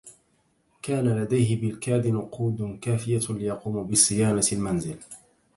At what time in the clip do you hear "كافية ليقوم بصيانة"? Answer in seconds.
2.81-4.41